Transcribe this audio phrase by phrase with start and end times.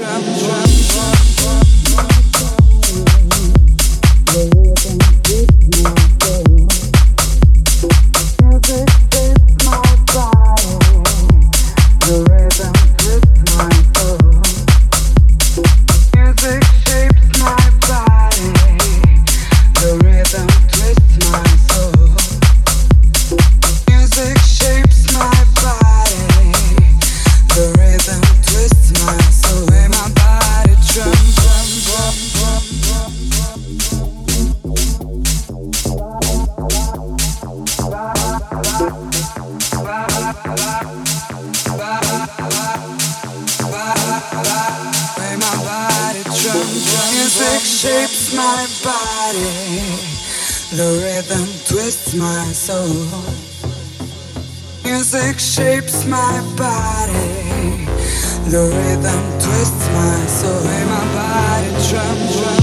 [0.00, 0.69] jam, jam.
[47.60, 49.80] black shapes my body.
[50.76, 53.06] The rhythm twists my soul.
[54.84, 57.86] Music shapes my body.
[58.50, 60.66] The rhythm twists my soul.
[60.66, 62.59] And my body trembles.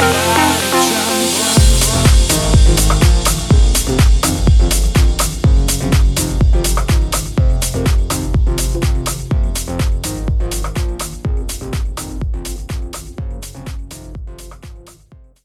[0.00, 0.47] Thank you.